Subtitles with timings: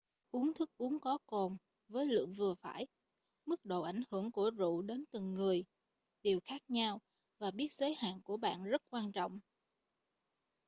[0.31, 1.57] uống thức uống có cồn
[1.87, 2.87] với lượng vừa phải
[3.45, 5.63] mức độ ảnh hưởng của rượu đến từng người
[6.23, 7.01] đều khác nhau
[7.39, 9.39] và biết giới hạn của bạn rất quan trọng